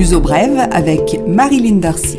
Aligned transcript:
L'uso 0.00 0.18
brève 0.18 0.56
avec 0.72 1.20
Marilyn 1.26 1.76
Darcy. 1.76 2.16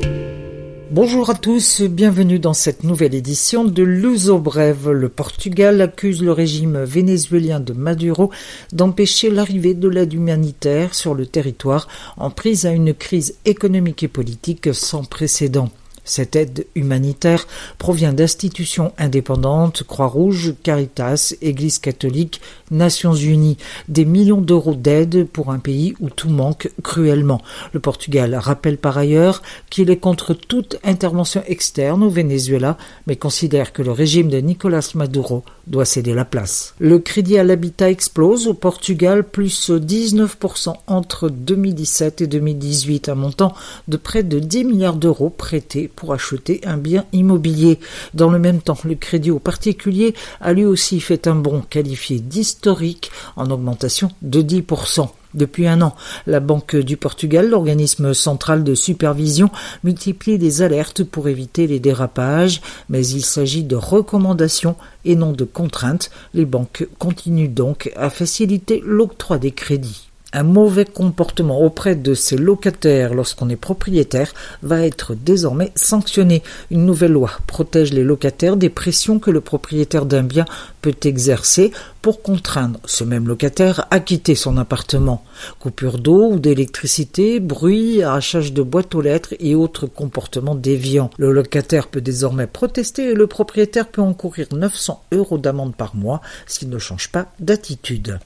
Bonjour 0.91 1.31
à 1.31 1.33
tous, 1.33 1.81
bienvenue 1.81 2.37
dans 2.37 2.53
cette 2.53 2.83
nouvelle 2.83 3.15
édition 3.15 3.63
de 3.63 3.81
Luso 3.81 4.37
Brève. 4.37 4.91
Le 4.91 5.09
Portugal 5.09 5.81
accuse 5.81 6.21
le 6.21 6.31
régime 6.31 6.83
vénézuélien 6.83 7.59
de 7.59 7.73
Maduro 7.73 8.29
d'empêcher 8.71 9.31
l'arrivée 9.31 9.73
de 9.73 9.87
l'aide 9.87 10.13
humanitaire 10.13 10.93
sur 10.93 11.15
le 11.15 11.25
territoire 11.25 11.87
en 12.17 12.29
prise 12.29 12.67
à 12.67 12.71
une 12.71 12.93
crise 12.93 13.33
économique 13.45 14.03
et 14.03 14.07
politique 14.07 14.75
sans 14.75 15.03
précédent. 15.03 15.71
Cette 16.03 16.35
aide 16.35 16.65
humanitaire 16.75 17.47
provient 17.77 18.13
d'institutions 18.13 18.93
indépendantes, 18.97 19.83
Croix-Rouge, 19.83 20.55
Caritas, 20.63 21.35
Église 21.41 21.79
catholique, 21.79 22.41
Nations 22.71 23.13
Unies, 23.13 23.57
des 23.87 24.05
millions 24.05 24.41
d'euros 24.41 24.75
d'aide 24.75 25.27
pour 25.27 25.51
un 25.51 25.59
pays 25.59 25.93
où 25.99 26.09
tout 26.09 26.29
manque 26.29 26.71
cruellement. 26.83 27.41
Le 27.73 27.79
Portugal 27.79 28.35
rappelle 28.35 28.77
par 28.77 28.97
ailleurs 28.97 29.41
qu'il 29.69 29.89
est 29.89 29.97
contre 29.97 30.33
toute 30.33 30.77
intervention 30.83 31.43
externe 31.47 32.03
au 32.03 32.09
Venezuela, 32.09 32.77
mais 33.07 33.15
considère 33.15 33.73
que 33.73 33.81
le 33.81 33.91
régime 33.91 34.29
de 34.29 34.37
Nicolas 34.37 34.91
Maduro 34.95 35.43
doit 35.67 35.85
céder 35.85 36.13
la 36.13 36.25
place. 36.25 36.73
Le 36.79 36.99
crédit 36.99 37.37
à 37.37 37.43
l'habitat 37.43 37.89
explose 37.89 38.47
au 38.47 38.53
Portugal, 38.53 39.23
plus 39.23 39.69
19% 39.69 40.73
entre 40.87 41.29
2017 41.29 42.21
et 42.21 42.27
2018, 42.27 43.09
un 43.09 43.15
montant 43.15 43.53
de 43.87 43.97
près 43.97 44.23
de 44.23 44.39
10 44.39 44.65
milliards 44.65 44.95
d'euros 44.95 45.29
prêtés 45.29 45.90
pour 45.95 46.13
acheter 46.13 46.61
un 46.65 46.77
bien 46.77 47.05
immobilier. 47.13 47.79
Dans 48.13 48.29
le 48.29 48.39
même 48.39 48.61
temps, 48.61 48.77
le 48.83 48.95
crédit 48.95 49.31
aux 49.31 49.39
particuliers 49.39 50.13
a 50.39 50.53
lui 50.53 50.65
aussi 50.65 50.99
fait 50.99 51.27
un 51.27 51.35
bond 51.35 51.61
qualifié 51.61 52.19
d'historique 52.19 53.11
en 53.35 53.49
augmentation 53.49 54.11
de 54.21 54.41
10%. 54.41 55.09
Depuis 55.33 55.67
un 55.67 55.81
an, 55.81 55.95
la 56.27 56.41
Banque 56.41 56.75
du 56.75 56.97
Portugal, 56.97 57.49
l'organisme 57.49 58.13
central 58.13 58.63
de 58.63 58.75
supervision, 58.75 59.49
multiplie 59.83 60.37
les 60.37 60.61
alertes 60.61 61.03
pour 61.03 61.29
éviter 61.29 61.67
les 61.67 61.79
dérapages, 61.79 62.61
mais 62.89 63.05
il 63.07 63.23
s'agit 63.23 63.63
de 63.63 63.77
recommandations 63.77 64.75
et 65.05 65.15
non 65.15 65.31
de 65.31 65.45
contraintes. 65.45 66.11
Les 66.33 66.45
banques 66.45 66.87
continuent 66.99 67.53
donc 67.53 67.91
à 67.95 68.09
faciliter 68.09 68.81
l'octroi 68.85 69.37
des 69.37 69.51
crédits. 69.51 70.10
Un 70.33 70.43
mauvais 70.43 70.85
comportement 70.85 71.59
auprès 71.61 71.93
de 71.93 72.13
ses 72.13 72.37
locataires 72.37 73.13
lorsqu'on 73.13 73.49
est 73.49 73.57
propriétaire 73.57 74.33
va 74.63 74.85
être 74.85 75.13
désormais 75.13 75.73
sanctionné. 75.75 76.41
Une 76.69 76.85
nouvelle 76.85 77.11
loi 77.11 77.31
protège 77.47 77.91
les 77.91 78.05
locataires 78.05 78.55
des 78.55 78.69
pressions 78.69 79.19
que 79.19 79.29
le 79.29 79.41
propriétaire 79.41 80.05
d'un 80.05 80.23
bien 80.23 80.45
peut 80.81 80.95
exercer 81.03 81.71
pour 82.01 82.21
contraindre 82.21 82.79
ce 82.85 83.03
même 83.03 83.27
locataire 83.27 83.87
à 83.91 83.99
quitter 83.99 84.35
son 84.35 84.55
appartement. 84.55 85.25
Coupure 85.59 85.99
d'eau 85.99 86.31
ou 86.31 86.39
d'électricité, 86.39 87.41
bruit, 87.41 88.01
arrachage 88.01 88.53
de 88.53 88.61
boîtes 88.61 88.95
aux 88.95 89.01
lettres 89.01 89.35
et 89.41 89.53
autres 89.53 89.85
comportements 89.85 90.55
déviants. 90.55 91.09
Le 91.17 91.33
locataire 91.33 91.89
peut 91.89 91.99
désormais 91.99 92.47
protester 92.47 93.09
et 93.09 93.15
le 93.15 93.27
propriétaire 93.27 93.89
peut 93.89 94.01
encourir 94.01 94.47
900 94.53 95.03
euros 95.11 95.37
d'amende 95.37 95.75
par 95.75 95.93
mois 95.93 96.21
s'il 96.47 96.69
ne 96.69 96.79
change 96.79 97.09
pas 97.09 97.27
d'attitude 97.41 98.17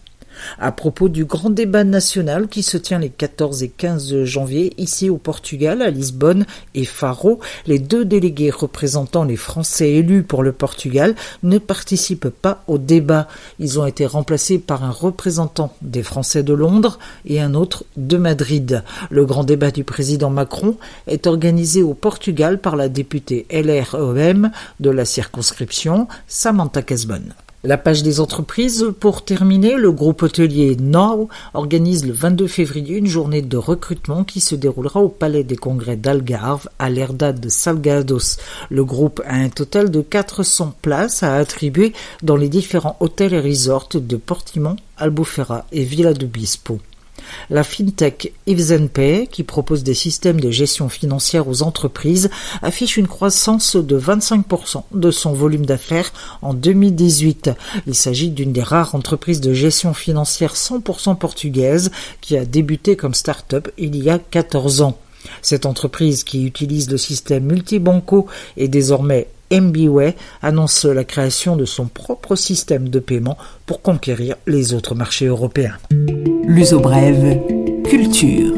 à 0.60 0.72
propos 0.72 1.10
du 1.10 1.26
grand 1.26 1.50
débat 1.50 1.84
national 1.84 2.48
qui 2.48 2.64
se 2.64 2.78
tient 2.78 3.00
les 3.00 3.10
14 3.10 3.64
et 3.64 3.70
15 3.70 4.24
janvier 4.24 4.74
ici 4.78 5.10
au 5.10 5.18
Portugal, 5.18 5.82
à 5.82 5.90
Lisbonne 5.90 6.46
et 6.74 6.86
Faro. 6.86 7.40
Les 7.66 7.80
deux 7.80 8.06
délégués 8.06 8.50
représentant 8.50 9.24
les 9.24 9.36
Français 9.36 9.92
élus 9.92 10.24
pour 10.24 10.44
le 10.44 10.52
Portugal 10.52 11.16
ne 11.44 11.58
participent 11.58 12.30
pas 12.30 12.64
au 12.68 12.78
débat. 12.78 13.28
Ils 13.60 13.80
ont 13.80 13.86
été 13.86 14.06
remplacés 14.06 14.60
par 14.60 14.84
un 14.84 14.92
représentant 14.92 15.74
des 15.82 16.04
Français 16.04 16.44
de 16.44 16.54
Londres 16.54 17.00
et 17.26 17.42
un 17.42 17.54
autre 17.54 17.86
de 17.98 18.18
Madrid. 18.18 18.84
Le 19.10 19.26
grand 19.26 19.44
débat 19.44 19.72
du 19.72 19.84
président 19.84 20.30
Macron 20.30 20.78
est 21.08 21.28
organisé 21.28 21.84
au 21.84 21.94
Portugal 21.94 22.60
par 22.60 22.76
la 22.76 22.90
députée 22.90 23.46
LREM 23.52 24.52
de 24.80 24.90
la 24.90 25.06
circonscription 25.06 26.08
Samantha 26.28 26.82
Casbonne. 26.82 27.34
La 27.66 27.78
page 27.78 28.04
des 28.04 28.20
entreprises. 28.20 28.94
Pour 29.00 29.26
terminer, 29.26 29.74
le 29.74 29.92
groupe 29.92 30.22
hôtelier 30.22 30.78
Now 30.80 31.30
organise 31.56 32.06
le 32.06 32.14
22 32.14 32.46
février 32.46 32.96
une 32.96 33.08
journée 33.08 33.42
de 33.42 33.58
recrutement 33.58 34.24
qui 34.24 34.40
se 34.40 34.54
déroulera 34.54 35.00
au 35.00 35.10
Palais 35.10 35.44
des 35.44 35.56
Congrès 35.56 35.96
d'Algarve 35.96 36.70
à 36.78 36.92
l'Erda 36.92 37.34
de 37.34 37.50
Salgados. 37.50 38.38
Le 38.70 38.86
groupe 38.86 39.20
a 39.26 39.34
un 39.34 39.50
total 39.50 39.90
de 39.90 40.02
400 40.02 40.76
places 40.84 41.24
à 41.24 41.38
attribuer 41.38 41.94
dans 42.22 42.36
les 42.36 42.50
différents 42.50 42.98
hôtels 43.00 43.34
et 43.34 43.42
resorts 43.42 43.90
de 43.96 44.16
Portimão, 44.16 44.76
Albufeira 44.98 45.66
et 45.72 45.84
Villa 45.86 46.14
do 46.14 46.28
Bispo. 46.28 46.80
La 47.50 47.64
fintech 47.64 48.34
Pay, 48.94 49.28
qui 49.28 49.44
propose 49.44 49.84
des 49.84 49.94
systèmes 49.94 50.40
de 50.40 50.52
gestion 50.52 50.90
financière 50.90 51.48
aux 51.48 51.62
entreprises, 51.64 52.30
affiche 52.62 52.98
une 52.98 53.08
croissance 53.08 53.76
de 53.76 54.00
25% 54.00 54.84
de 54.92 55.12
son 55.12 55.34
volume 55.34 55.66
d'affaires 55.66 56.12
en 56.42 56.54
2018. 56.54 57.52
Il 57.88 57.96
s'agit 57.96 58.30
d'une 58.30 58.54
des 58.54 58.64
rares 58.64 58.96
entreprises 58.96 59.42
de 59.42 59.54
gestion 59.54 59.94
financière 59.94 60.56
100% 60.56 61.18
portugaise 61.18 61.92
qui 62.22 62.38
a 62.38 62.46
débuté 62.46 62.96
comme 62.96 63.14
start-up 63.14 63.70
il 63.78 63.96
y 63.96 64.10
a 64.10 64.20
14 64.20 64.82
ans. 64.82 64.98
Cette 65.42 65.66
entreprise 65.66 66.24
qui 66.24 66.46
utilise 66.46 66.90
le 66.90 66.98
système 66.98 67.46
multibanco 67.46 68.28
est 68.58 68.68
désormais 68.68 69.28
MBWay 69.52 70.16
annonce 70.42 70.86
la 70.86 71.04
création 71.04 71.56
de 71.56 71.66
son 71.66 71.86
propre 71.86 72.36
système 72.36 72.90
de 72.90 73.00
paiement 73.00 73.38
pour 73.66 73.82
conquérir 73.82 74.36
les 74.48 74.74
autres 74.74 74.96
marchés 74.96 75.28
européens. 75.28 75.78
L'uso 76.48 76.80
brève, 76.80 77.42
culture. 77.86 78.54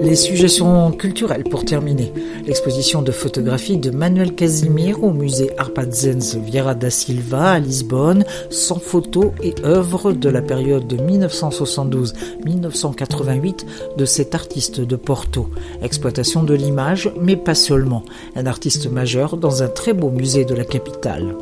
Les 0.00 0.14
suggestions 0.14 0.92
culturelles 0.92 1.42
pour 1.44 1.64
terminer. 1.64 2.12
L'exposition 2.46 3.02
de 3.02 3.10
photographie 3.10 3.76
de 3.76 3.90
Manuel 3.90 4.34
Casimir 4.34 5.02
au 5.02 5.12
musée 5.12 5.50
Arpadzens 5.58 6.36
Vieira 6.36 6.74
da 6.74 6.90
Silva 6.90 7.52
à 7.52 7.58
Lisbonne, 7.58 8.24
sans 8.50 8.78
photos 8.78 9.32
et 9.42 9.54
œuvres 9.64 10.12
de 10.12 10.28
la 10.28 10.42
période 10.42 10.86
de 10.86 10.96
1972-1988 10.96 13.64
de 13.96 14.04
cet 14.04 14.36
artiste 14.36 14.80
de 14.80 14.96
Porto. 14.96 15.48
Exploitation 15.82 16.44
de 16.44 16.54
l'image, 16.54 17.10
mais 17.20 17.36
pas 17.36 17.56
seulement. 17.56 18.04
Un 18.36 18.46
artiste 18.46 18.88
majeur 18.90 19.36
dans 19.36 19.64
un 19.64 19.68
très 19.68 19.92
beau 19.92 20.10
musée 20.10 20.44
de 20.44 20.54
la 20.54 20.64
capitale 20.64 21.34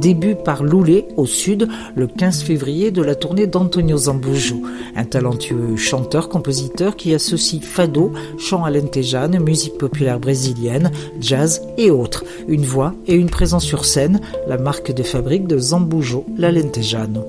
début 0.00 0.34
par 0.34 0.62
Loulé 0.62 1.06
au 1.16 1.26
sud 1.26 1.68
le 1.94 2.06
15 2.06 2.42
février 2.42 2.90
de 2.90 3.02
la 3.02 3.14
tournée 3.14 3.46
d'Antonio 3.46 3.96
Zambujo, 3.96 4.62
un 4.96 5.04
talentueux 5.04 5.76
chanteur-compositeur 5.76 6.96
qui 6.96 7.14
associe 7.14 7.62
fado, 7.62 8.12
chant 8.38 8.64
à 8.64 8.70
l'entejane, 8.70 9.38
musique 9.42 9.78
populaire 9.78 10.20
brésilienne, 10.20 10.90
jazz 11.20 11.62
et 11.78 11.90
autres, 11.90 12.24
une 12.48 12.64
voix 12.64 12.94
et 13.06 13.14
une 13.14 13.30
présence 13.30 13.64
sur 13.64 13.84
scène, 13.84 14.20
la 14.46 14.58
marque 14.58 14.92
de 14.92 15.02
fabrique 15.02 15.46
de 15.46 15.58
Zambujo, 15.58 16.24
la 16.36 16.52
lentejano. 16.52 17.24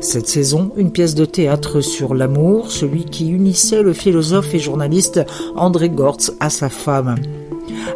Cette 0.00 0.28
saison, 0.28 0.70
une 0.76 0.92
pièce 0.92 1.14
de 1.14 1.24
théâtre 1.24 1.80
sur 1.80 2.14
l'amour, 2.14 2.70
celui 2.70 3.04
qui 3.04 3.30
unissait 3.30 3.82
le 3.82 3.92
philosophe 3.92 4.54
et 4.54 4.58
journaliste 4.58 5.20
André 5.56 5.88
Gortz 5.88 6.32
à 6.40 6.50
sa 6.50 6.68
femme. 6.68 7.16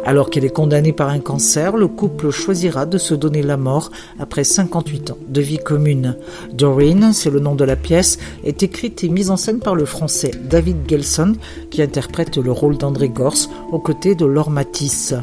Alors 0.05 0.29
qu'elle 0.29 0.45
est 0.45 0.49
condamnée 0.49 0.93
par 0.93 1.09
un 1.09 1.19
cancer, 1.19 1.77
le 1.77 1.87
couple 1.87 2.29
choisira 2.29 2.85
de 2.85 2.97
se 2.97 3.13
donner 3.13 3.41
la 3.41 3.57
mort 3.57 3.91
après 4.19 4.43
58 4.43 5.11
ans 5.11 5.17
de 5.27 5.41
vie 5.41 5.57
commune. 5.57 6.17
Doreen, 6.53 7.13
c'est 7.13 7.29
le 7.29 7.39
nom 7.39 7.55
de 7.55 7.63
la 7.63 7.75
pièce, 7.75 8.17
est 8.43 8.63
écrite 8.63 9.03
et 9.03 9.09
mise 9.09 9.29
en 9.29 9.37
scène 9.37 9.59
par 9.59 9.75
le 9.75 9.85
français 9.85 10.31
David 10.49 10.77
Gelson, 10.87 11.33
qui 11.69 11.81
interprète 11.81 12.37
le 12.37 12.51
rôle 12.51 12.77
d'André 12.77 13.09
Gors 13.09 13.49
aux 13.71 13.79
côtés 13.79 14.15
de 14.15 14.25
Laure 14.25 14.49
Matisse. 14.49 15.15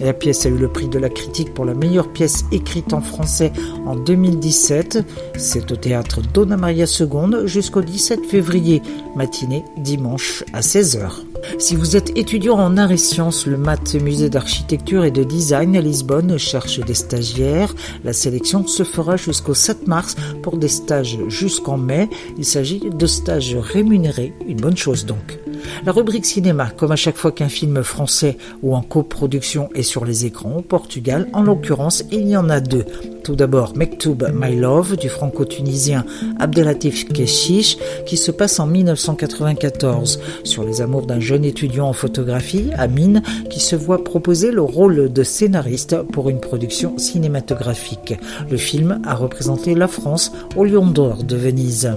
La 0.00 0.12
pièce 0.12 0.46
a 0.46 0.48
eu 0.48 0.56
le 0.56 0.68
prix 0.68 0.88
de 0.88 0.98
la 0.98 1.08
critique 1.08 1.52
pour 1.54 1.64
la 1.64 1.74
meilleure 1.74 2.12
pièce 2.12 2.44
écrite 2.52 2.92
en 2.92 3.00
français 3.00 3.52
en 3.84 3.96
2017. 3.96 5.04
C'est 5.36 5.72
au 5.72 5.76
théâtre 5.76 6.20
Donna 6.32 6.56
Maria 6.56 6.84
II 6.84 7.46
jusqu'au 7.46 7.82
17 7.82 8.24
février, 8.24 8.80
matinée 9.16 9.64
dimanche 9.76 10.44
à 10.52 10.60
16h. 10.60 11.24
Si 11.58 11.74
vous 11.74 11.96
êtes 11.96 12.16
étudiant 12.16 12.58
en 12.58 12.76
arts 12.76 12.92
et 12.92 12.96
sciences, 12.96 13.46
le 13.46 13.56
MAT 13.56 13.94
Musée 14.00 14.30
d'architecture 14.30 15.04
et 15.04 15.10
de 15.10 15.24
design 15.24 15.76
à 15.76 15.80
Lisbonne 15.80 16.38
cherche 16.38 16.78
des 16.80 16.94
stagiaires. 16.94 17.74
La 18.04 18.12
sélection 18.12 18.66
se 18.66 18.84
fera 18.84 19.16
jusqu'au 19.16 19.54
7 19.54 19.88
mars 19.88 20.14
pour 20.42 20.58
des 20.58 20.68
stages 20.68 21.18
jusqu'en 21.28 21.76
mai. 21.76 22.08
Il 22.36 22.44
s'agit 22.44 22.80
de 22.80 23.06
stages 23.06 23.56
rémunérés, 23.56 24.34
une 24.46 24.60
bonne 24.60 24.76
chose 24.76 25.06
donc. 25.06 25.38
La 25.84 25.92
rubrique 25.92 26.26
cinéma, 26.26 26.70
comme 26.76 26.92
à 26.92 26.96
chaque 26.96 27.16
fois 27.16 27.32
qu'un 27.32 27.48
film 27.48 27.82
français 27.82 28.36
ou 28.62 28.74
en 28.74 28.82
coproduction 28.82 29.68
est 29.74 29.82
sur 29.82 30.04
les 30.04 30.26
écrans 30.26 30.56
au 30.56 30.62
Portugal, 30.62 31.28
en 31.32 31.42
l'occurrence, 31.42 32.04
il 32.10 32.28
y 32.28 32.36
en 32.36 32.50
a 32.50 32.60
deux. 32.60 32.84
Tout 33.24 33.36
d'abord, 33.36 33.76
Mektoub 33.76 34.24
My 34.32 34.56
Love 34.56 34.96
du 34.96 35.08
franco-tunisien 35.08 36.04
Abdelatif 36.38 37.08
Keshish 37.08 37.76
qui 38.06 38.16
se 38.16 38.30
passe 38.30 38.58
en 38.58 38.66
1994 38.66 40.20
sur 40.44 40.64
les 40.64 40.80
amours 40.80 41.06
d'un 41.06 41.20
jeune 41.20 41.44
étudiant 41.44 41.88
en 41.88 41.92
photographie, 41.92 42.70
Amine, 42.76 43.22
qui 43.50 43.60
se 43.60 43.76
voit 43.76 44.02
proposer 44.02 44.50
le 44.50 44.62
rôle 44.62 45.12
de 45.12 45.22
scénariste 45.22 45.96
pour 46.12 46.30
une 46.30 46.40
production 46.40 46.96
cinématographique. 46.96 48.14
Le 48.50 48.56
film 48.56 49.00
a 49.04 49.14
représenté 49.14 49.74
la 49.74 49.88
France 49.88 50.32
au 50.56 50.64
Lion 50.64 50.86
d'Or 50.86 51.22
de 51.24 51.36
Venise. 51.36 51.90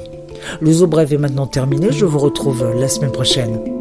Le 0.60 0.72
zoo 0.72 0.88
bref 0.88 1.12
est 1.12 1.18
maintenant 1.18 1.48
terminé. 1.48 1.92
Je 1.92 2.06
vous 2.06 2.20
retrouve 2.20 2.74
la 2.76 2.88
semaine 2.88 3.12
prochaine. 3.12 3.81